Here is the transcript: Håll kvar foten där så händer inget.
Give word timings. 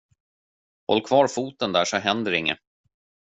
Håll 0.87 1.01
kvar 1.03 1.27
foten 1.27 1.71
där 1.71 1.85
så 1.85 1.97
händer 1.97 2.31
inget. 2.31 2.59